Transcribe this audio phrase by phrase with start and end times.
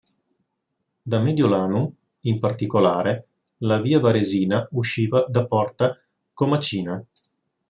[1.03, 1.87] Da "Mediolanum",
[2.21, 5.95] in particolare, la "via Varesina" usciva da "Porta
[6.33, 7.05] Comacina".